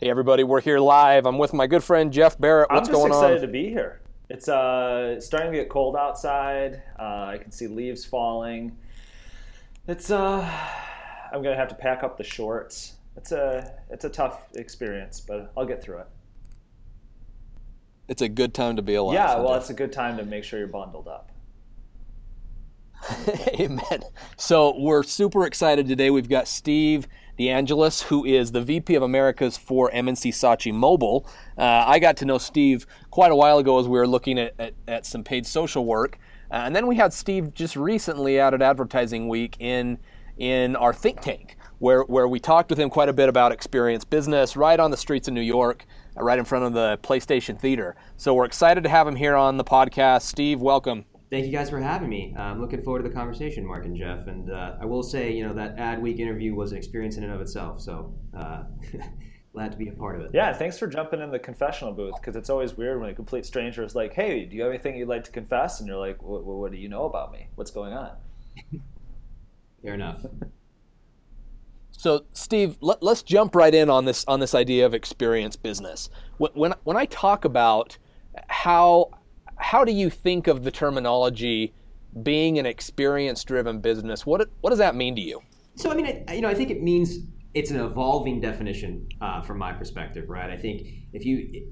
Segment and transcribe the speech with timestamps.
[0.00, 1.26] Hey, everybody, we're here live.
[1.26, 2.70] I'm with my good friend Jeff Barrett.
[2.70, 3.18] What's going on?
[3.18, 3.42] I'm just excited on?
[3.42, 4.00] to be here.
[4.30, 6.80] It's uh, starting to get cold outside.
[6.98, 8.78] Uh, I can see leaves falling.
[9.86, 10.40] It's uh,
[11.30, 12.94] I'm gonna have to pack up the shorts.
[13.14, 16.06] It's a it's a tough experience, but I'll get through it.
[18.08, 19.12] It's a good time to be alive.
[19.12, 21.30] yeah, well, it's a good time to make sure you're bundled up.
[23.60, 24.00] Amen.
[24.38, 26.08] So we're super excited today.
[26.08, 27.06] We've got Steve
[27.38, 31.26] DeAngelis, who is the VP of Americas for M&C Saatchi Mobile.
[31.56, 34.54] Uh, I got to know Steve quite a while ago as we were looking at,
[34.58, 36.18] at, at some paid social work.
[36.50, 39.98] Uh, and then we had Steve just recently out at Advertising Week in
[40.40, 44.04] in our think tank, where, where we talked with him quite a bit about experience
[44.04, 45.84] business right on the streets of New York,
[46.16, 47.94] right in front of the PlayStation Theater.
[48.16, 50.22] So we're excited to have him here on the podcast.
[50.22, 51.04] Steve, welcome.
[51.30, 52.34] Thank you guys for having me.
[52.36, 54.26] Uh, I'm looking forward to the conversation, Mark and Jeff.
[54.26, 57.22] And uh, I will say, you know, that Ad Week interview was an experience in
[57.22, 57.80] and of itself.
[57.80, 58.64] So uh,
[59.52, 60.32] glad to be a part of it.
[60.34, 63.46] Yeah, thanks for jumping in the confessional booth because it's always weird when a complete
[63.46, 66.20] stranger is like, "Hey, do you have anything you'd like to confess?" And you're like,
[66.20, 67.48] "What, what do you know about me?
[67.54, 68.16] What's going on?"
[69.82, 70.24] Fair enough.
[71.92, 76.08] So, Steve, let, us jump right in on this on this idea of experience business.
[76.38, 77.98] When, when when I talk about
[78.48, 79.10] how
[79.60, 81.72] how do you think of the terminology
[82.22, 84.26] being an experience driven business?
[84.26, 85.40] What what does that mean to you?
[85.76, 87.18] So, I mean, I, you know, I think it means
[87.54, 90.50] it's an evolving definition uh, from my perspective, right?
[90.50, 91.68] I think if you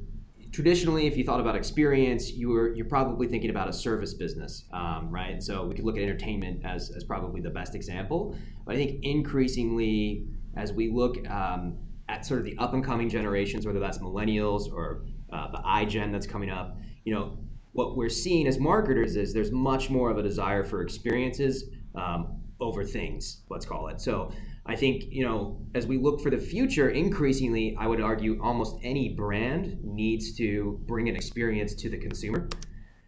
[0.52, 4.64] traditionally, if you thought about experience, you were you're probably thinking about a service business,
[4.72, 5.42] um, right?
[5.42, 8.36] So we could look at entertainment as, as probably the best example.
[8.64, 11.78] But I think increasingly, as we look um,
[12.08, 16.12] at sort of the up and coming generations, whether that's millennials or uh, the iGen
[16.12, 17.38] that's coming up, you know,
[17.78, 22.40] what we're seeing as marketers is there's much more of a desire for experiences um,
[22.58, 24.00] over things, let's call it.
[24.00, 24.32] So
[24.66, 28.78] I think, you know, as we look for the future, increasingly, I would argue almost
[28.82, 32.48] any brand needs to bring an experience to the consumer.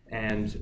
[0.06, 0.56] And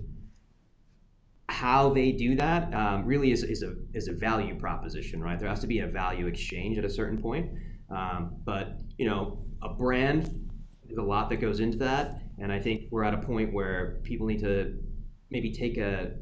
[1.51, 5.39] how they do that um, really is, is, a, is a value proposition, right?
[5.39, 7.51] There has to be a value exchange at a certain point.
[7.95, 10.51] Um, but, you know, a brand,
[10.86, 12.23] there's a lot that goes into that.
[12.40, 14.78] And I think we're at a point where people need to
[15.30, 16.12] maybe take a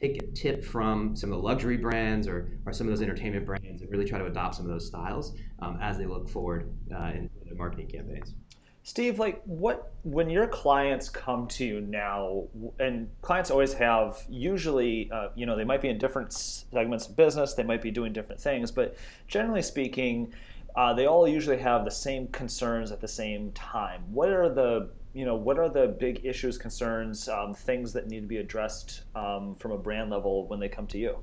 [0.00, 3.44] take a tip from some of the luxury brands or, or some of those entertainment
[3.44, 6.74] brands and really try to adopt some of those styles um, as they look forward
[6.94, 8.34] uh, in their marketing campaigns.
[8.82, 12.44] Steve, like what when your clients come to you now,
[12.78, 17.14] and clients always have usually, uh, you know, they might be in different segments of
[17.14, 18.96] business, they might be doing different things, but
[19.28, 20.32] generally speaking,
[20.76, 24.02] uh, they all usually have the same concerns at the same time.
[24.10, 28.20] What are the you know what are the big issues, concerns, um, things that need
[28.20, 31.18] to be addressed um, from a brand level when they come to you?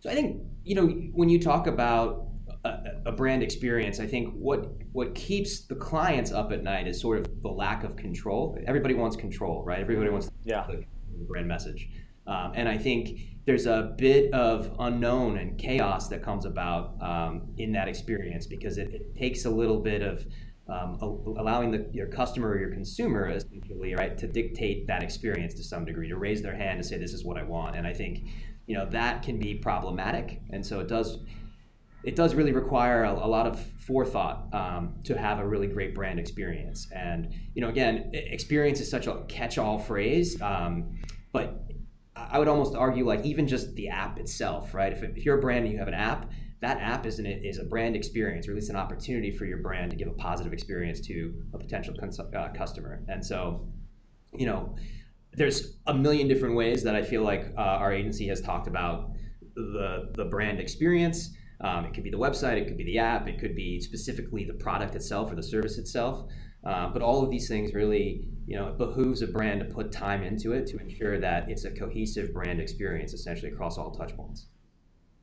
[0.00, 2.28] So I think you know when you talk about
[2.64, 7.00] a, a, brand experience, I think what what keeps the clients up at night is
[7.00, 8.58] sort of the lack of control.
[8.66, 9.80] Everybody wants control, right?
[9.80, 10.66] Everybody wants yeah.
[10.66, 10.84] the
[11.26, 11.88] brand message,
[12.26, 17.54] um, and I think there's a bit of unknown and chaos that comes about um,
[17.58, 20.26] in that experience because it, it takes a little bit of
[20.68, 20.98] um,
[21.38, 25.84] allowing the, your customer or your consumer essentially right to dictate that experience to some
[25.84, 27.76] degree to raise their hand and say this is what i want.
[27.76, 28.24] And i think
[28.66, 30.40] you know that can be problematic.
[30.50, 31.18] And so it does
[32.04, 35.94] it does really require a, a lot of forethought um, to have a really great
[35.94, 36.88] brand experience.
[36.92, 40.98] And you know again experience is such a catch-all phrase um,
[41.32, 41.62] but
[42.16, 44.92] i would almost argue like even just the app itself right?
[44.92, 46.30] If, if you're a brand and you have an app
[46.60, 49.58] that app is, an, is a brand experience, or at least an opportunity for your
[49.58, 53.02] brand to give a positive experience to a potential cons- uh, customer.
[53.08, 53.68] And so,
[54.32, 54.74] you know,
[55.34, 59.10] there's a million different ways that I feel like uh, our agency has talked about
[59.54, 61.30] the the brand experience.
[61.60, 64.44] Um, it could be the website, it could be the app, it could be specifically
[64.44, 66.28] the product itself or the service itself.
[66.66, 69.92] Uh, but all of these things really, you know, it behooves a brand to put
[69.92, 74.14] time into it to ensure that it's a cohesive brand experience, essentially across all touch
[74.16, 74.48] points.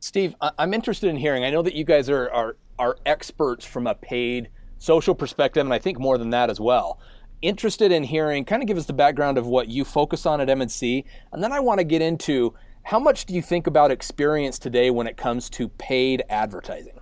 [0.03, 1.45] Steve, I'm interested in hearing.
[1.45, 5.73] I know that you guys are, are are experts from a paid social perspective, and
[5.73, 6.99] I think more than that as well.
[7.41, 10.49] Interested in hearing, kind of give us the background of what you focus on at
[10.49, 12.53] M&C, and then I want to get into
[12.83, 16.99] how much do you think about experience today when it comes to paid advertising?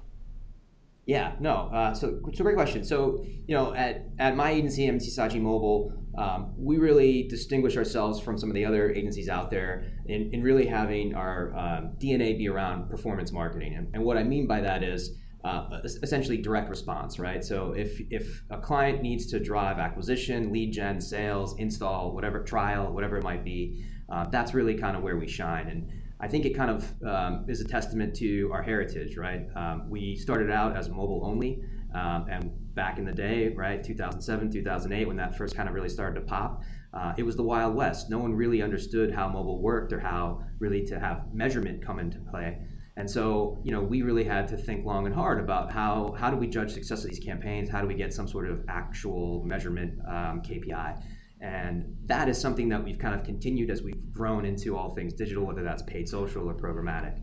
[1.08, 1.72] Yeah, no.
[1.74, 2.84] Uh, so a great question.
[2.84, 8.20] So you know, at at my agency, M&C Saatchi Mobile, um, we really distinguish ourselves
[8.20, 12.38] from some of the other agencies out there in, in really having our um, DNA
[12.38, 13.76] be around performance marketing.
[13.76, 15.12] And, and, what I mean by that is
[15.46, 17.44] uh, essentially direct response, right?
[17.44, 22.94] So if if a client needs to drive acquisition, lead gen, sales, install, whatever trial,
[22.94, 25.68] whatever it might be, uh, that's really kind of where we shine.
[25.68, 29.48] And I think it kind of um, is a testament to our heritage, right?
[29.56, 31.64] Um, we started out as mobile only,
[31.96, 35.90] Um, and back in the day, right, 2007, 2008, when that first kind of really
[35.90, 36.62] started to pop,
[36.94, 38.10] uh, it was the Wild West.
[38.10, 42.20] No one really understood how mobile worked or how really to have measurement come into
[42.20, 42.58] play.
[42.98, 46.30] And so, you know, we really had to think long and hard about how how
[46.30, 47.70] do we judge success of these campaigns?
[47.70, 51.02] How do we get some sort of actual measurement um, KPI?
[51.42, 55.14] And that is something that we've kind of continued as we've grown into all things
[55.14, 57.18] digital, whether that's paid social or programmatic.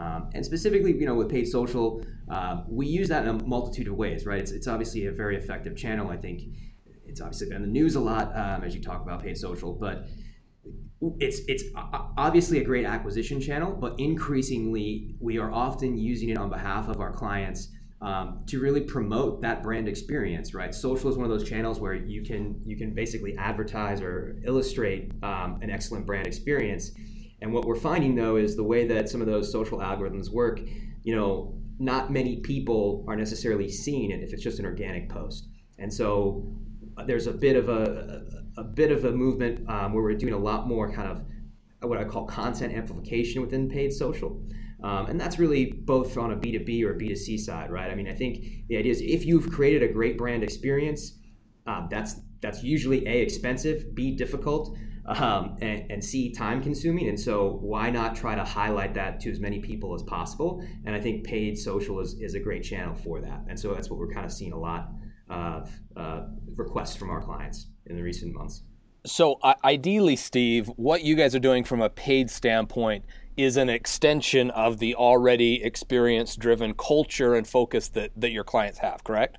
[0.00, 3.88] Um, and specifically, you know, with paid social, uh, we use that in a multitude
[3.88, 4.40] of ways, right?
[4.40, 6.10] It's, it's obviously a very effective channel.
[6.10, 6.42] I think
[7.04, 9.72] it's obviously been in the news a lot um, as you talk about paid social,
[9.72, 10.06] but
[11.18, 11.64] it's it's
[12.16, 17.00] obviously a great acquisition channel, but increasingly we are often using it on behalf of
[17.00, 17.68] our clients
[18.00, 20.54] um, to really promote that brand experience.
[20.54, 24.36] Right, social is one of those channels where you can you can basically advertise or
[24.46, 26.90] illustrate um, an excellent brand experience.
[27.42, 30.60] And what we're finding though is the way that some of those social algorithms work.
[31.02, 35.48] You know, not many people are necessarily seeing it if it's just an organic post.
[35.78, 36.52] And so
[36.98, 38.22] uh, there's a bit of a,
[38.58, 41.24] a bit of a movement um, where we're doing a lot more kind of
[41.82, 44.42] what I call content amplification within paid social.
[44.82, 47.90] Um, and that's really both on a B2B or B2C side, right?
[47.90, 51.18] I mean, I think the idea is if you've created a great brand experience,
[51.66, 54.76] um, that's that's usually a expensive, b difficult,
[55.18, 57.08] um, and, and, c time consuming.
[57.08, 60.64] And so why not try to highlight that to as many people as possible?
[60.84, 63.44] And I think paid social is, is a great channel for that.
[63.48, 64.90] And so that's what we're kind of seeing a lot
[65.28, 66.22] of uh,
[66.56, 68.62] requests from our clients in the recent months.
[69.06, 73.04] So, uh, ideally, Steve, what you guys are doing from a paid standpoint
[73.36, 78.78] is an extension of the already experience driven culture and focus that, that your clients
[78.78, 79.38] have, correct?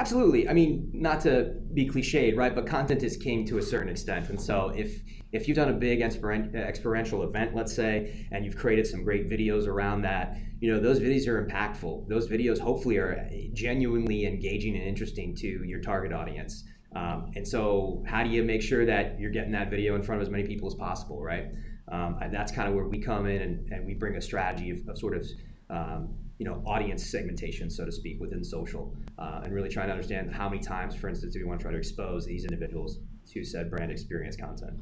[0.00, 0.48] Absolutely.
[0.48, 2.54] I mean, not to be cliched, right?
[2.54, 4.30] But content is king to a certain extent.
[4.30, 5.02] And so if
[5.32, 9.66] if you've done a big experiential event, let's say, and you've created some great videos
[9.66, 12.08] around that, you know, those videos are impactful.
[12.08, 16.64] Those videos hopefully are genuinely engaging and interesting to your target audience.
[16.96, 20.22] Um, and so, how do you make sure that you're getting that video in front
[20.22, 21.48] of as many people as possible, right?
[21.92, 24.70] Um, and that's kind of where we come in and, and we bring a strategy
[24.70, 25.26] of, of sort of
[25.70, 26.08] um,
[26.38, 30.32] you know audience segmentation, so to speak, within social, uh, and really trying to understand
[30.32, 32.98] how many times, for instance, do we want to try to expose these individuals
[33.32, 34.80] to said brand experience content.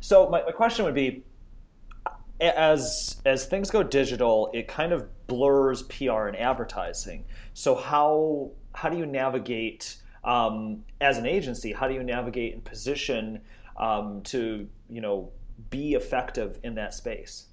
[0.00, 1.24] So my, my question would be,
[2.40, 7.24] as as things go digital, it kind of blurs PR and advertising.
[7.52, 11.72] So how how do you navigate um, as an agency?
[11.72, 13.40] How do you navigate and position
[13.76, 15.32] um, to you know
[15.68, 17.46] be effective in that space?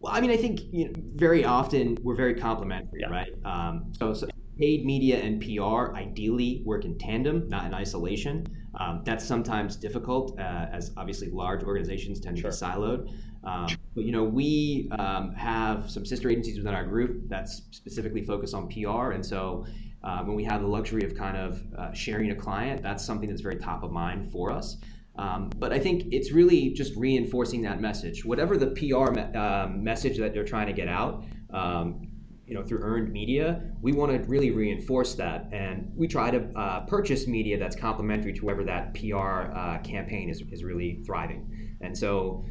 [0.00, 3.08] Well, I mean, I think you know, very often we're very complementary, yeah.
[3.08, 3.32] right?
[3.44, 4.28] Um, so, so,
[4.58, 8.44] paid media and PR ideally work in tandem, not in isolation.
[8.74, 12.50] Um, that's sometimes difficult, uh, as obviously large organizations tend sure.
[12.50, 13.12] to be siloed.
[13.44, 18.24] Um, but you know, we um, have some sister agencies within our group that specifically
[18.24, 19.64] focus on PR, and so
[20.02, 23.28] uh, when we have the luxury of kind of uh, sharing a client, that's something
[23.28, 24.76] that's very top of mind for us.
[25.18, 28.24] Um, but I think it's really just reinforcing that message.
[28.24, 32.08] Whatever the PR me- uh, message that they're trying to get out, um,
[32.46, 36.48] you know, through earned media, we want to really reinforce that, and we try to
[36.56, 41.76] uh, purchase media that's complementary to whoever that PR uh, campaign is, is really thriving.
[41.80, 42.46] And so,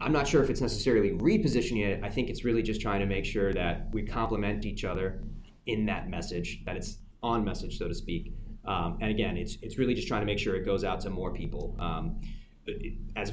[0.00, 2.02] I'm not sure if it's necessarily repositioning it.
[2.02, 5.22] I think it's really just trying to make sure that we complement each other
[5.66, 8.32] in that message, that it's on message, so to speak.
[8.68, 11.10] Um, and again, it's it's really just trying to make sure it goes out to
[11.10, 11.74] more people.
[11.80, 12.20] Um,
[13.16, 13.32] as,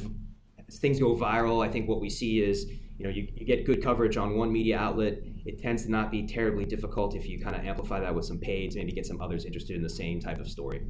[0.70, 2.66] as things go viral, I think what we see is
[2.98, 5.20] you know you, you get good coverage on one media outlet.
[5.46, 8.40] It tends to not be terribly difficult if you kind of amplify that with some
[8.40, 10.82] paid, to maybe get some others interested in the same type of story.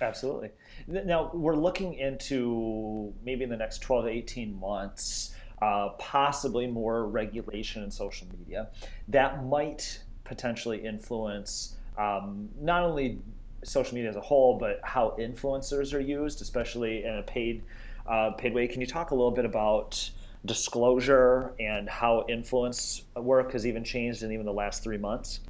[0.00, 0.50] Absolutely.
[0.86, 7.08] Now we're looking into maybe in the next 12 to 18 months, uh, possibly more
[7.08, 8.68] regulation in social media
[9.08, 13.20] that might potentially influence um, not only
[13.64, 17.62] social media as a whole, but how influencers are used, especially in a paid
[18.06, 18.66] uh, paid way.
[18.66, 20.10] Can you talk a little bit about
[20.44, 25.40] disclosure and how influence work has even changed in even the last three months?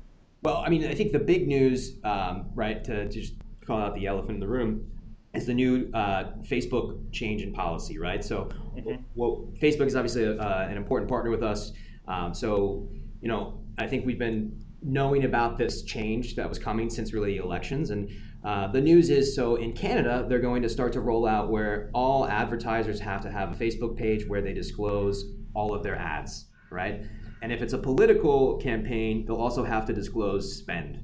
[0.43, 3.35] Well, I mean, I think the big news, um, right, to just
[3.67, 4.87] call out the elephant in the room,
[5.35, 8.23] is the new uh, Facebook change in policy, right?
[8.23, 9.03] So, mm-hmm.
[9.15, 11.73] well, Facebook is obviously a, uh, an important partner with us.
[12.07, 12.89] Um, so,
[13.23, 17.39] you know, I think we've been knowing about this change that was coming since really
[17.39, 17.91] the elections.
[17.91, 18.11] And
[18.45, 21.91] uh, the news is so in Canada, they're going to start to roll out where
[21.95, 25.25] all advertisers have to have a Facebook page where they disclose
[25.55, 27.03] all of their ads, right?
[27.43, 30.99] And if it's a political campaign, they'll also have to disclose spend.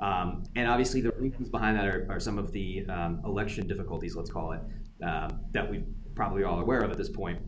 [0.00, 4.16] Um, and obviously, the reasons behind that are, are some of the um, election difficulties,
[4.16, 4.60] let's call it,
[5.06, 5.84] uh, that we
[6.14, 7.38] probably all aware of at this point.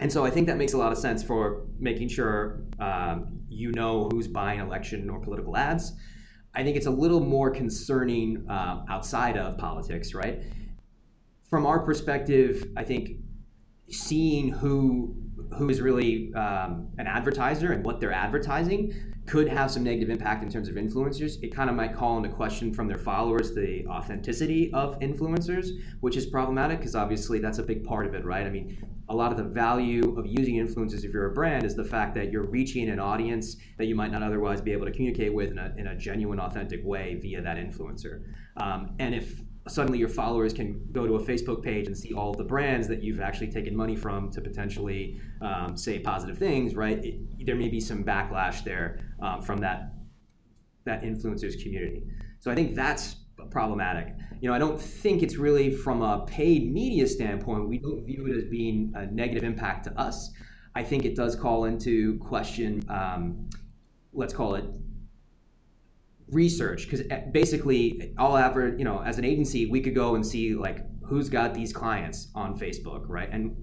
[0.00, 3.72] And so I think that makes a lot of sense for making sure um, you
[3.72, 5.92] know who's buying election or political ads.
[6.54, 10.42] I think it's a little more concerning uh, outside of politics, right?
[11.48, 13.18] From our perspective, I think
[13.90, 15.16] seeing who
[15.56, 20.42] who is really um, an advertiser and what they're advertising could have some negative impact
[20.42, 21.42] in terms of influencers.
[21.42, 25.70] It kind of might call into question from their followers the authenticity of influencers,
[26.00, 28.46] which is problematic because obviously that's a big part of it, right?
[28.46, 28.76] I mean,
[29.08, 32.14] a lot of the value of using influencers if you're a brand is the fact
[32.14, 35.50] that you're reaching an audience that you might not otherwise be able to communicate with
[35.50, 38.22] in a, in a genuine, authentic way via that influencer.
[38.56, 42.32] Um, and if suddenly your followers can go to a Facebook page and see all
[42.32, 47.02] the brands that you've actually taken money from to potentially um, say positive things, right?
[47.04, 49.90] It, there may be some backlash there um, from that
[50.84, 52.02] that influencers community.
[52.40, 53.16] So I think that's
[53.54, 54.14] problematic.
[54.40, 57.68] You know, I don't think it's really from a paid media standpoint.
[57.68, 60.30] We don't view it as being a negative impact to us.
[60.74, 62.84] I think it does call into question.
[62.90, 63.48] Um,
[64.12, 64.64] let's call it
[66.28, 70.26] research because eh, basically all ever you know as an agency we could go and
[70.26, 73.54] see like who's got these clients on facebook right and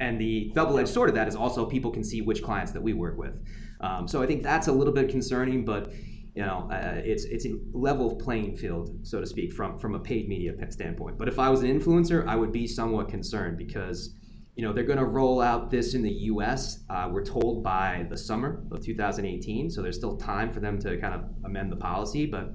[0.00, 2.94] and the double-edged sword of that is also people can see which clients that we
[2.94, 3.44] work with
[3.82, 5.92] um, so i think that's a little bit concerning but
[6.34, 10.00] you know uh, it's it's a level playing field so to speak from from a
[10.00, 14.14] paid media standpoint but if i was an influencer i would be somewhat concerned because
[14.56, 16.84] you know, they're going to roll out this in the U.S.
[16.88, 20.96] Uh, we're told by the summer of 2018, so there's still time for them to
[20.98, 22.54] kind of amend the policy, but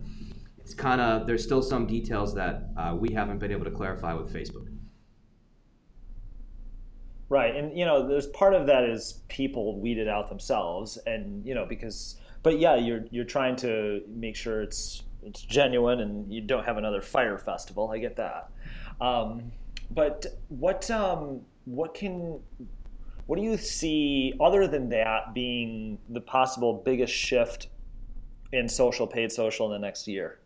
[0.58, 4.14] it's kind of there's still some details that uh, we haven't been able to clarify
[4.14, 4.68] with Facebook.
[7.28, 11.46] Right, and you know, there's part of that is people weed it out themselves, and
[11.46, 16.32] you know, because, but yeah, you're you're trying to make sure it's it's genuine, and
[16.34, 17.92] you don't have another Fyre Festival.
[17.92, 18.50] I get that,
[19.02, 19.52] um,
[19.92, 22.40] but what um, what can
[23.26, 27.68] what do you see other than that being the possible biggest shift
[28.52, 30.40] in social paid social in the next year?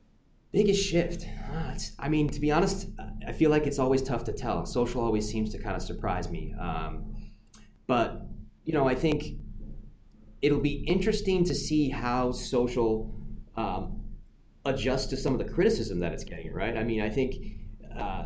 [0.51, 1.25] Biggest shift.
[1.49, 2.89] Ah, I mean, to be honest,
[3.27, 4.65] I feel like it's always tough to tell.
[4.65, 6.53] Social always seems to kind of surprise me.
[6.59, 7.15] Um,
[7.87, 8.27] but,
[8.65, 9.37] you know, I think
[10.43, 13.15] it'll be interesting to see how social
[13.55, 14.01] um,
[14.65, 16.77] adjusts to some of the criticism that it's getting, right?
[16.77, 17.35] I mean, I think
[17.97, 18.25] uh,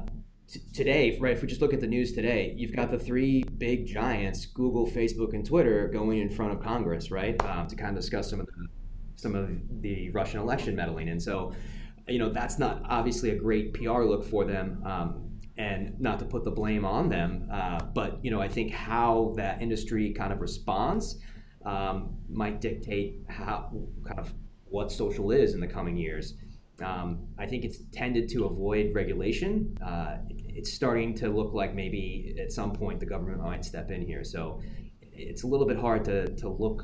[0.52, 1.34] t- today, right?
[1.34, 4.88] If we just look at the news today, you've got the three big giants, Google,
[4.88, 8.40] Facebook, and Twitter, going in front of Congress, right, um, to kind of discuss some
[8.40, 8.68] of the
[9.16, 9.50] some of
[9.82, 11.10] the Russian election meddling.
[11.10, 11.52] And so,
[12.08, 14.82] you know, that's not obviously a great PR look for them.
[14.86, 15.24] Um,
[15.58, 19.34] and not to put the blame on them, uh, but you know, I think how
[19.38, 21.18] that industry kind of responds
[21.68, 23.70] um, might dictate how
[24.08, 24.34] kind of
[24.70, 26.36] what social is in the coming years.
[26.82, 29.78] Um, I think it's tended to avoid regulation.
[29.86, 34.02] Uh, it's starting to look like maybe at some point the government might step in
[34.02, 34.24] here.
[34.24, 34.62] So
[35.02, 36.84] it's a little bit hard to, to look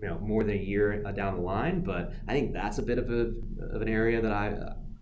[0.00, 2.82] you know more than a year uh, down the line, but I think that's a
[2.82, 3.32] bit of, a,
[3.72, 4.54] of an area that I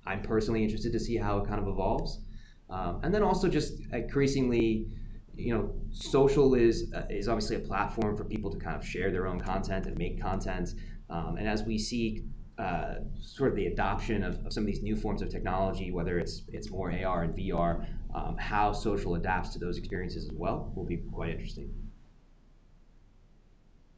[0.07, 2.21] I'm personally interested to see how it kind of evolves.
[2.69, 4.89] Um, and then also just increasingly
[5.37, 9.11] you know, social is uh, is obviously a platform for people to kind of share
[9.11, 10.75] their own content and make content.
[11.11, 12.25] Um, and as we see
[12.59, 16.19] uh, sort of the adoption of, of, some of these new forms of technology, whether
[16.19, 20.73] it's it's more AR and VR, um, how social adapts to those experiences as well
[20.75, 21.73] will be quite interesting.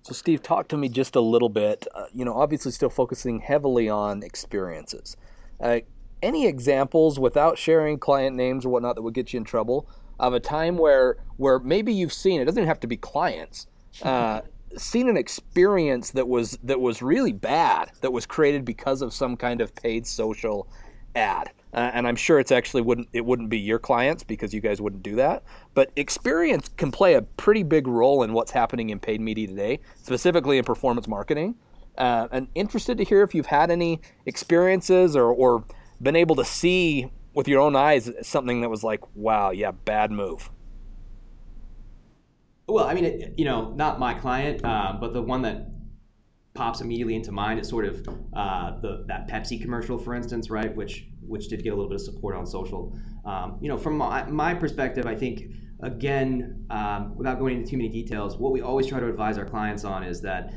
[0.02, 1.86] So, Steve, talk to me just a little bit.
[1.94, 5.16] Uh, you know, obviously, still focusing heavily on experiences.
[5.60, 5.80] Uh,
[6.20, 9.88] any examples, without sharing client names or whatnot, that would get you in trouble,
[10.18, 13.66] of a time where where maybe you've seen it doesn't have to be clients.
[14.02, 14.42] Uh,
[14.76, 19.36] seen an experience that was that was really bad that was created because of some
[19.36, 20.68] kind of paid social
[21.16, 21.50] ad.
[21.74, 24.80] Uh, and I'm sure it's actually wouldn't it wouldn't be your clients because you guys
[24.80, 25.42] wouldn't do that.
[25.74, 29.80] But experience can play a pretty big role in what's happening in paid media today,
[30.02, 31.54] specifically in performance marketing.
[31.98, 35.64] Uh, and interested to hear if you've had any experiences or, or
[36.00, 40.10] been able to see with your own eyes something that was like, wow, yeah, bad
[40.10, 40.50] move.
[42.66, 45.70] Well, I mean, it, you know, not my client, uh, but the one that
[46.54, 48.04] pops immediately into mind is sort of
[48.34, 50.74] uh, the that Pepsi commercial, for instance, right?
[50.74, 52.98] Which which did get a little bit of support on social.
[53.24, 55.42] Um, you know, from my, my, perspective, I think
[55.80, 59.44] again, um, without going into too many details, what we always try to advise our
[59.44, 60.52] clients on is that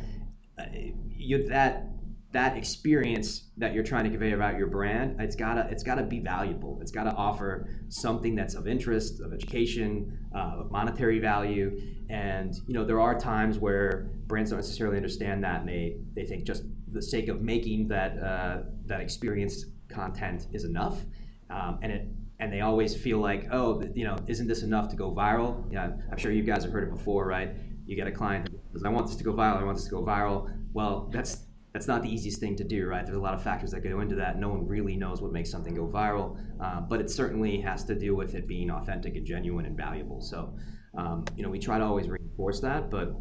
[0.58, 0.64] uh,
[1.08, 1.91] you that
[2.32, 6.20] that experience that you're trying to convey about your brand it's gotta it's gotta be
[6.20, 12.56] valuable it's gotta offer something that's of interest of education uh, of monetary value and
[12.68, 16.46] you know there are times where brands don't necessarily understand that and they they think
[16.46, 21.02] just the sake of making that uh, that experience content is enough
[21.50, 22.08] um, and it
[22.42, 25.64] and they always feel like, oh, you know, isn't this enough to go viral?
[25.72, 27.52] Yeah, I'm sure you guys have heard it before, right?
[27.86, 29.86] You get a client that says, I want this to go viral, I want this
[29.86, 30.52] to go viral.
[30.74, 33.06] Well, that's that's not the easiest thing to do, right?
[33.06, 34.38] There's a lot of factors that go into that.
[34.38, 37.96] No one really knows what makes something go viral, uh, but it certainly has to
[37.96, 40.22] do with it being authentic and genuine and valuable.
[40.22, 40.54] So,
[40.98, 43.16] um, you know, we try to always reinforce that, but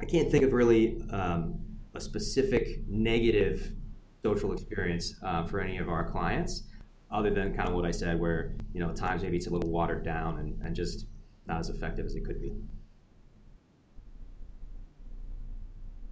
[0.00, 1.58] I can't think of really um,
[1.94, 3.72] a specific negative
[4.22, 6.64] social experience uh, for any of our clients,
[7.10, 9.50] other than kind of what I said, where you know at times maybe it's a
[9.50, 11.06] little watered down and, and just
[11.46, 12.54] not as effective as it could be.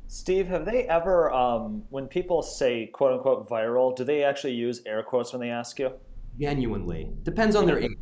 [0.09, 4.81] Steve, have they ever, um, when people say "quote unquote" viral, do they actually use
[4.87, 5.93] air quotes when they ask you?
[6.41, 7.99] Genuinely, depends on their age,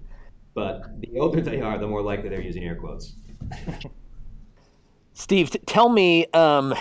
[0.54, 3.16] but the older they are, the more likely they're using air quotes.
[5.14, 6.26] Steve, t- tell me.
[6.32, 6.74] Um,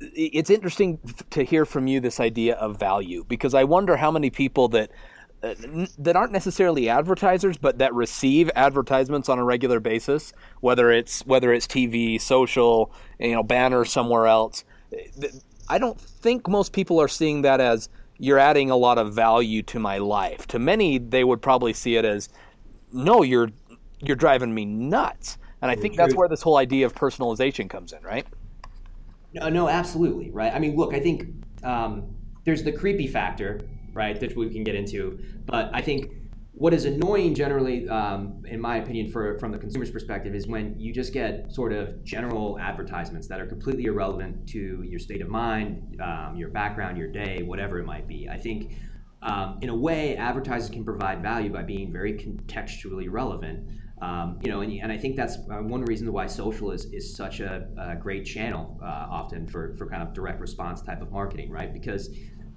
[0.00, 0.98] it's interesting
[1.30, 4.90] to hear from you this idea of value because I wonder how many people that
[5.40, 11.52] that aren't necessarily advertisers, but that receive advertisements on a regular basis, whether it's whether
[11.52, 14.64] it's TV, social, you know, banner somewhere else.
[15.68, 19.62] I don't think most people are seeing that as you're adding a lot of value
[19.62, 20.46] to my life.
[20.48, 22.28] To many, they would probably see it as,
[22.92, 23.50] no, you're
[24.02, 25.38] you're driving me nuts.
[25.62, 28.26] And I think that's where this whole idea of personalization comes in, right?
[29.34, 30.52] No, no, absolutely, right.
[30.54, 31.28] I mean, look, I think
[31.62, 33.60] um, there's the creepy factor,
[33.92, 35.18] right, that we can get into.
[35.46, 36.12] But I think
[36.52, 40.78] what is annoying generally, um, in my opinion, for from the consumer's perspective, is when
[40.78, 45.28] you just get sort of general advertisements that are completely irrelevant to your state of
[45.28, 48.28] mind, um, your background, your day, whatever it might be.
[48.28, 48.72] I think.
[49.22, 53.68] Um, in a way, advertisers can provide value by being very contextually relevant.
[54.00, 57.14] Um, you know, and, and I think that's uh, one reason why social is, is
[57.14, 61.12] such a, a great channel uh, often for, for kind of direct response type of
[61.12, 61.70] marketing, right?
[61.70, 62.08] Because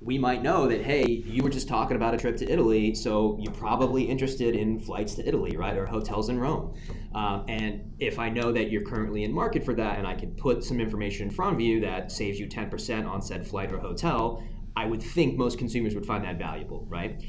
[0.04, 3.38] we might know that hey you were just talking about a trip to italy so
[3.40, 6.74] you're probably interested in flights to italy right or hotels in rome.
[7.16, 10.32] Um, and if i know that you're currently in market for that and i can
[10.36, 13.80] put some information in front of you that saves you 10% on said flight or
[13.80, 14.44] hotel
[14.76, 17.22] i would think most consumers would find that valuable right?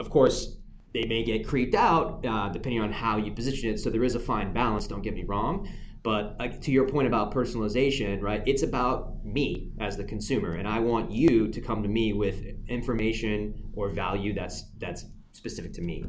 [0.00, 0.56] Of course
[0.92, 4.14] they may get creeped out uh, depending on how you position it so there is
[4.14, 5.68] a fine balance don't get me wrong
[6.04, 8.42] but uh, to your point about personalization, right?
[8.46, 12.44] It's about me as the consumer, and I want you to come to me with
[12.68, 16.04] information or value that's that's specific to me.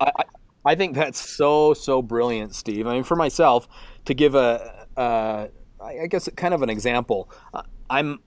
[0.00, 0.10] I,
[0.64, 2.88] I think that's so so brilliant, Steve.
[2.88, 3.68] I mean, for myself,
[4.04, 5.46] to give a, uh,
[5.80, 7.30] I guess kind of an example,
[7.88, 8.18] I'm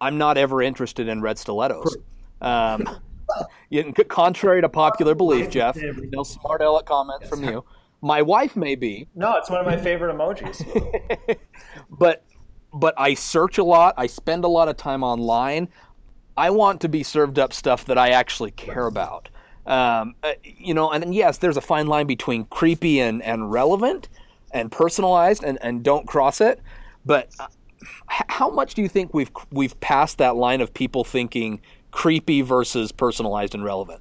[0.00, 1.94] I'm not ever interested in red stilettos.
[2.40, 2.88] Um,
[4.08, 7.62] contrary to popular belief, Jeff, no smart aleck comment from you.
[8.00, 9.08] My wife may be.
[9.14, 11.38] No, it's one of my favorite emojis.
[11.90, 12.24] but
[12.72, 13.94] but I search a lot.
[13.96, 15.68] I spend a lot of time online.
[16.36, 19.28] I want to be served up stuff that I actually care about.
[19.66, 24.08] Um, uh, you know, and, yes, there's a fine line between creepy and, and relevant
[24.52, 26.60] and personalized, and, and don't cross it.
[27.04, 27.48] But uh,
[28.06, 32.92] how much do you think we've we've passed that line of people thinking creepy versus
[32.92, 34.00] personalized and relevant?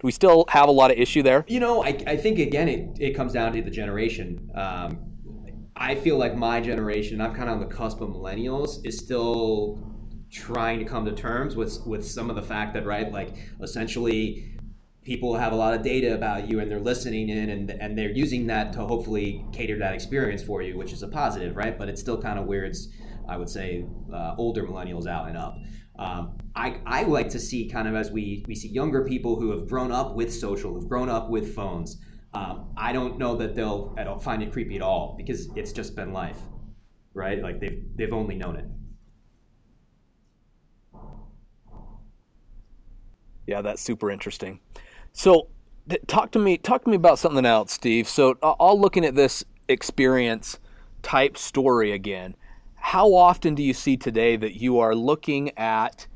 [0.00, 1.44] Do we still have a lot of issue there?
[1.48, 4.50] You know, I, I think again it, it comes down to the generation.
[4.54, 5.08] Um,
[5.74, 9.80] I feel like my generation, I'm kind of on the cusp of millennials, is still
[10.30, 14.58] trying to come to terms with with some of the fact that right, like essentially
[15.02, 18.10] people have a lot of data about you and they're listening in and, and they're
[18.10, 21.78] using that to hopefully cater that experience for you, which is a positive, right?
[21.78, 22.88] But it's still kind of it's,
[23.26, 25.56] I would say, uh, older millennials out and up.
[25.98, 29.50] Um, I, I like to see kind of as we, we see younger people who
[29.50, 32.00] have grown up with social, who've grown up with phones.
[32.34, 35.72] Um, I don't know that they'll I don't find it creepy at all because it's
[35.72, 36.38] just been life,
[37.14, 37.42] right?
[37.42, 38.66] Like they've they've only known it.
[43.46, 44.60] Yeah, that's super interesting.
[45.12, 45.48] So,
[46.06, 48.06] talk to me talk to me about something else, Steve.
[48.06, 50.58] So, all looking at this experience
[51.02, 52.36] type story again
[52.80, 56.06] how often do you see today that you are looking at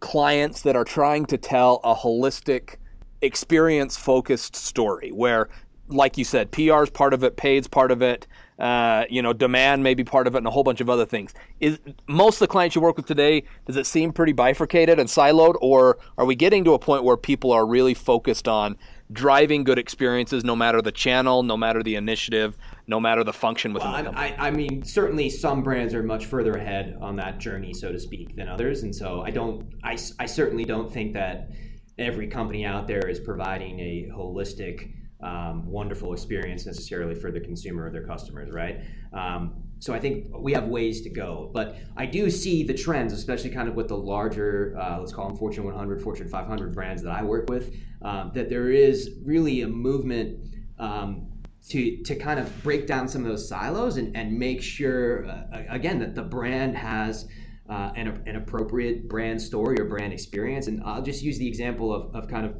[0.00, 2.76] clients that are trying to tell a holistic,
[3.22, 5.48] experience focused story where,
[5.88, 8.26] like you said, PR is part of it, paid's part of it,
[8.58, 11.04] uh, you know, demand may be part of it, and a whole bunch of other
[11.04, 11.34] things.
[11.60, 15.08] Is most of the clients you work with today, does it seem pretty bifurcated and
[15.08, 18.76] siloed, or are we getting to a point where people are really focused on
[19.12, 22.56] driving good experiences, no matter the channel, no matter the initiative,
[22.88, 24.34] no matter the function within well, the company.
[24.38, 27.98] I, I, mean, certainly some brands are much further ahead on that journey, so to
[27.98, 31.50] speak, than others, and so I don't, I, I certainly don't think that
[31.98, 37.86] every company out there is providing a holistic, um, wonderful experience necessarily for the consumer
[37.86, 38.82] or their customers, right?
[39.12, 43.12] Um, so I think we have ways to go, but I do see the trends,
[43.12, 47.02] especially kind of with the larger, uh, let's call them Fortune 100, Fortune 500 brands
[47.02, 50.38] that I work with, um, that there is really a movement
[50.78, 51.28] um,
[51.68, 55.62] to to kind of break down some of those silos and, and make sure uh,
[55.68, 57.28] again that the brand has
[57.68, 60.68] uh, an, an appropriate brand story or brand experience.
[60.68, 62.54] And I'll just use the example of, of kind of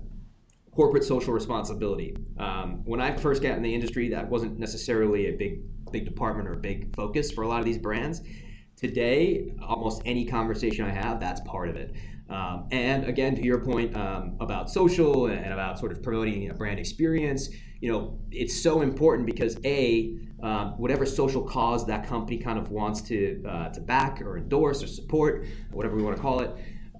[0.72, 2.16] corporate social responsibility.
[2.38, 5.60] Um, when I first got in the industry, that wasn't necessarily a big
[5.92, 8.22] big department or a big focus for a lot of these brands.
[8.76, 11.94] Today, almost any conversation I have, that's part of it.
[12.28, 16.54] Um, and again, to your point um, about social and about sort of promoting a
[16.54, 17.48] brand experience,
[17.80, 22.70] you know, it's so important because a um, whatever social cause that company kind of
[22.70, 26.50] wants to uh, to back or endorse or support, whatever we want to call it,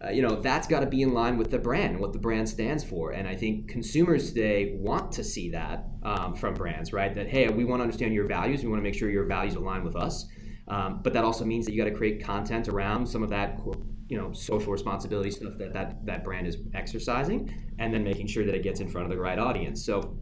[0.05, 2.19] uh, you know, that's got to be in line with the brand and what the
[2.19, 3.13] brand stands for.
[3.13, 7.15] And I think consumers today want to see that um, from brands, right?
[7.15, 8.63] That hey, we want to understand your values.
[8.63, 10.27] We want to make sure your values align with us.
[10.69, 13.59] Um, but that also means that you got to create content around some of that
[14.09, 18.45] you know social responsibility stuff that, that that brand is exercising and then making sure
[18.45, 19.85] that it gets in front of the right audience.
[19.85, 20.17] So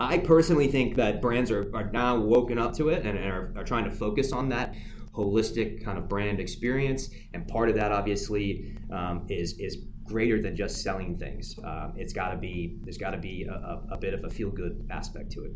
[0.00, 3.62] i personally think that brands are, are now woken up to it and are, are
[3.62, 4.74] trying to focus on that
[5.14, 7.10] holistic kind of brand experience.
[7.34, 11.56] And part of that obviously um, is is greater than just selling things.
[11.64, 14.50] Um, it's got to be there's got to be a, a bit of a feel
[14.50, 15.52] good aspect to it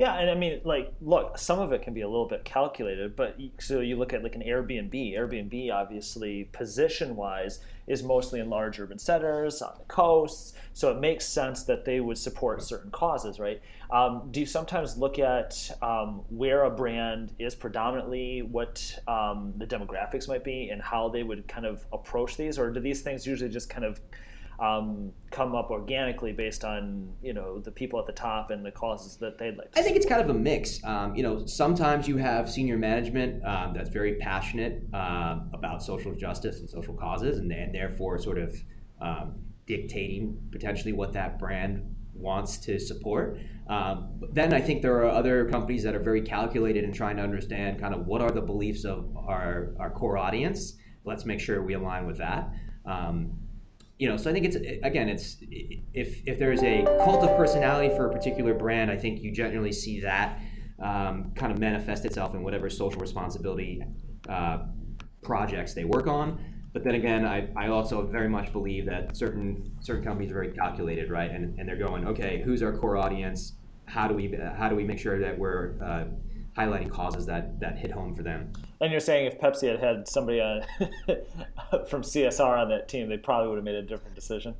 [0.00, 3.14] yeah, and I mean, like, look, some of it can be a little bit calculated,
[3.14, 4.94] but so you look at like an Airbnb.
[5.14, 11.26] Airbnb, obviously, position-wise, is mostly in large urban centers on the coasts, so it makes
[11.26, 13.60] sense that they would support certain causes, right?
[13.90, 19.66] Um, do you sometimes look at um, where a brand is predominantly, what um, the
[19.66, 23.26] demographics might be, and how they would kind of approach these, or do these things
[23.26, 24.00] usually just kind of
[24.60, 28.70] um, come up organically based on you know the people at the top and the
[28.70, 29.68] causes that they'd like.
[29.74, 30.84] I think it's kind of a mix.
[30.84, 36.14] Um, you know, sometimes you have senior management um, that's very passionate uh, about social
[36.14, 38.54] justice and social causes, and, and therefore sort of
[39.00, 43.38] um, dictating potentially what that brand wants to support.
[43.68, 47.22] Um, then I think there are other companies that are very calculated in trying to
[47.22, 50.74] understand kind of what are the beliefs of our, our core audience.
[51.04, 52.52] Let's make sure we align with that.
[52.84, 53.32] Um,
[54.00, 57.94] you know, so I think it's again, it's if if there's a cult of personality
[57.94, 60.40] for a particular brand, I think you generally see that
[60.82, 63.82] um, kind of manifest itself in whatever social responsibility
[64.26, 64.60] uh,
[65.22, 66.42] projects they work on.
[66.72, 70.52] But then again, I, I also very much believe that certain certain companies are very
[70.52, 71.30] calculated, right?
[71.30, 73.52] And, and they're going, okay, who's our core audience?
[73.84, 76.04] How do we how do we make sure that we're uh,
[76.60, 78.52] highlighting causes that that hit home for them.
[78.80, 80.62] And you're saying if Pepsi had had somebody on
[81.08, 84.54] uh, from CSR on that team, they probably would have made a different decision.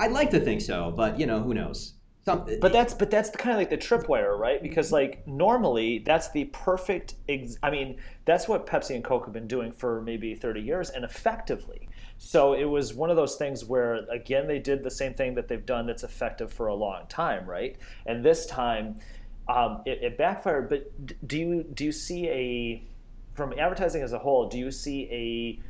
[0.00, 1.94] I'd like to think so, but you know, who knows?
[2.24, 4.62] Some, but that's but that's kind of like the tripwire, right?
[4.62, 7.16] Because like normally that's the perfect.
[7.28, 10.90] Ex- I mean, that's what Pepsi and Coke have been doing for maybe 30 years,
[10.90, 11.88] and effectively.
[12.18, 15.48] So it was one of those things where again they did the same thing that
[15.48, 17.76] they've done that's effective for a long time, right?
[18.06, 19.00] And this time
[19.48, 20.68] um, it, it, backfired.
[20.68, 22.86] But do you do you see a
[23.34, 24.48] from advertising as a whole?
[24.48, 25.62] Do you see a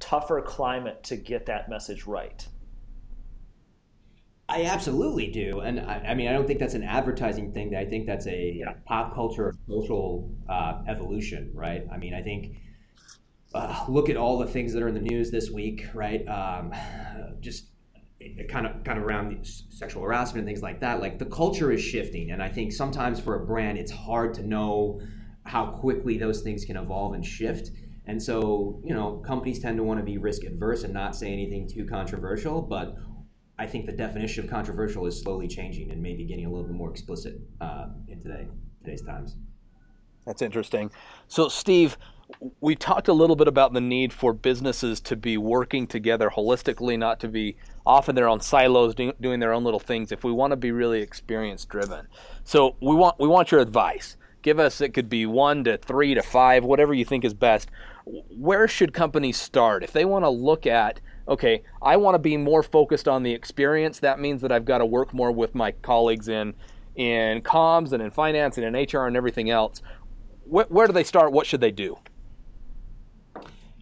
[0.00, 2.46] tougher climate to get that message right?
[4.50, 7.76] I absolutely do, and I, I, mean, I don't think that's an advertising thing.
[7.76, 8.74] I think that's a yeah.
[8.86, 11.86] pop culture, social uh, evolution, right?
[11.92, 12.56] I mean, I think
[13.54, 16.26] uh, look at all the things that are in the news this week, right?
[16.26, 16.72] Um,
[17.40, 17.66] just
[18.48, 21.80] kind of kind of around sexual harassment and things like that like the culture is
[21.80, 22.30] shifting.
[22.32, 25.00] And i think sometimes for a brand it's hard to know
[25.44, 27.70] how quickly those things can evolve and shift.
[28.06, 31.32] And so you know companies tend to want to be risk adverse and not say
[31.32, 32.96] anything too controversial but
[33.58, 36.74] i think the definition of controversial is slowly changing and maybe getting a little bit
[36.74, 38.48] more explicit uh, in today
[38.82, 39.36] today's times.
[40.24, 40.90] That's interesting.
[41.28, 41.98] So steve
[42.60, 46.98] we talked a little bit about the need for businesses to be working together holistically,
[46.98, 50.12] not to be off in their own silos do, doing their own little things.
[50.12, 52.06] If we want to be really experience driven,
[52.44, 54.16] so we want we want your advice.
[54.42, 57.70] Give us it could be one to three to five, whatever you think is best.
[58.04, 61.00] Where should companies start if they want to look at?
[61.26, 63.98] Okay, I want to be more focused on the experience.
[64.00, 66.54] That means that I've got to work more with my colleagues in
[66.94, 69.82] in comms and in finance and in HR and everything else.
[70.44, 71.32] Where, where do they start?
[71.32, 71.98] What should they do?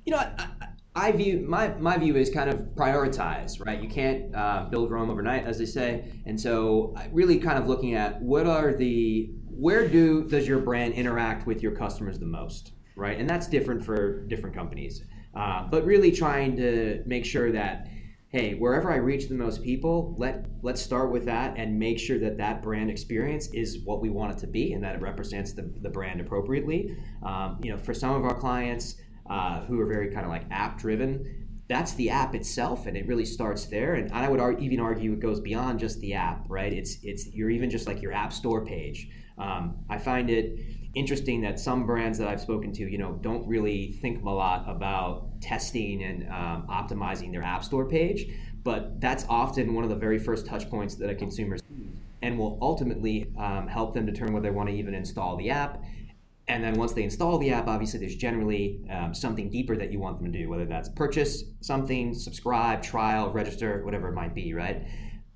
[0.07, 0.49] You know, I,
[0.95, 3.83] I, view my my view is kind of prioritize, right?
[3.83, 7.95] You can't uh, build Rome overnight, as they say, and so really kind of looking
[7.95, 12.73] at what are the where do does your brand interact with your customers the most,
[12.97, 13.19] right?
[13.19, 15.03] And that's different for different companies,
[15.35, 17.89] uh, but really trying to make sure that
[18.29, 22.19] hey, wherever I reach the most people, let let's start with that and make sure
[22.21, 25.53] that that brand experience is what we want it to be and that it represents
[25.53, 26.97] the, the brand appropriately.
[27.25, 28.97] Um, you know, for some of our clients
[29.31, 33.07] uh, who are very kind of like app driven, that's the app itself and it
[33.07, 36.73] really starts there and i would even argue it goes beyond just the app right?
[36.73, 39.09] It's it's you're even just like your app store page.
[39.39, 40.59] Um, i find it
[40.95, 44.65] interesting that some brands that i've spoken to you know don't really think a lot
[44.67, 49.97] about testing and um, optimizing their app store page but that's often one of the
[49.97, 51.59] very first touch points that a consumer
[52.23, 55.83] and will ultimately um, help them determine whether they want to even install the app
[56.49, 59.99] and then once they install the app, obviously there's generally um, something deeper that you
[59.99, 64.55] want them to do, whether that's purchase something, subscribe, trial, register, whatever it might be,
[64.55, 64.87] right?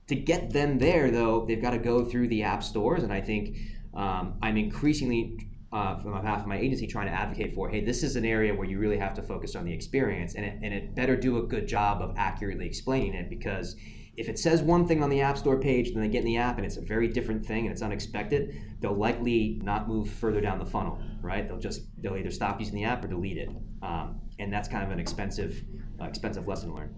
[0.07, 3.03] To get them there, though, they've got to go through the app stores.
[3.03, 3.57] And I think
[3.93, 8.05] um, I'm increasingly, uh, from behalf of my agency, trying to advocate for hey, this
[8.05, 10.73] is an area where you really have to focus on the experience and it, and
[10.73, 13.75] it better do a good job of accurately explaining it because
[14.21, 16.37] if it says one thing on the App Store page, then they get in the
[16.37, 20.43] app and it's a very different thing and it's unexpected, they'll likely not move further
[20.43, 21.49] down the funnel, right?
[21.49, 23.49] They'll just they'll either stop using the app or delete it,
[23.83, 25.65] um, and that's kind of an expensive
[25.99, 26.95] uh, expensive lesson learned.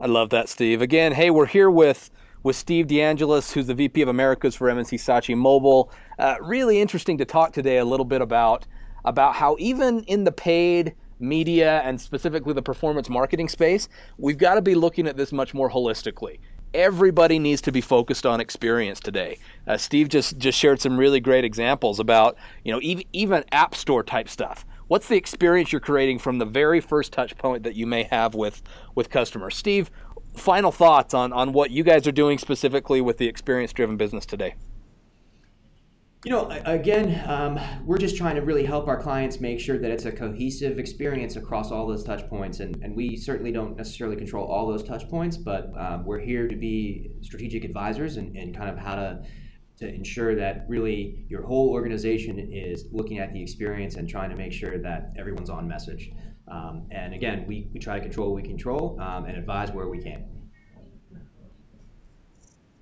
[0.00, 0.82] I love that, Steve.
[0.82, 2.10] Again, hey, we're here with
[2.42, 5.92] with Steve DeAngelis, who's the VP of Americas for M&C Saatchi Mobile.
[6.18, 8.66] Uh, really interesting to talk today a little bit about
[9.04, 14.54] about how even in the paid media and specifically the performance marketing space, we've got
[14.54, 16.38] to be looking at this much more holistically.
[16.74, 19.38] Everybody needs to be focused on experience today.
[19.66, 23.74] Uh, Steve just just shared some really great examples about you know even even app
[23.74, 24.66] store type stuff.
[24.88, 28.34] What's the experience you're creating from the very first touch point that you may have
[28.34, 28.62] with
[28.94, 29.56] with customers?
[29.56, 29.90] Steve,
[30.34, 34.26] final thoughts on on what you guys are doing specifically with the experience driven business
[34.26, 34.54] today.
[36.24, 39.90] You know, again, um, we're just trying to really help our clients make sure that
[39.90, 42.58] it's a cohesive experience across all those touch points.
[42.58, 46.48] And, and we certainly don't necessarily control all those touch points, but um, we're here
[46.48, 49.22] to be strategic advisors and, and kind of how to,
[49.78, 54.36] to ensure that really your whole organization is looking at the experience and trying to
[54.36, 56.10] make sure that everyone's on message.
[56.48, 59.88] Um, and again, we, we try to control what we control um, and advise where
[59.88, 60.35] we can.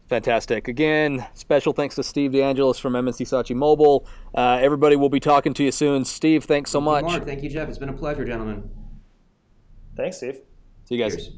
[0.09, 0.69] Fantastic.
[0.69, 4.07] Again, special thanks to Steve DeAngelis from M&C Saatchi Mobile.
[4.35, 6.05] Uh, everybody will be talking to you soon.
[6.05, 7.05] Steve, thanks so much.
[7.05, 7.69] Mark, thank you, Jeff.
[7.69, 8.69] It's been a pleasure, gentlemen.
[9.97, 10.41] Thanks, Steve.
[10.85, 11.17] See you guys.
[11.17, 11.31] Cheers.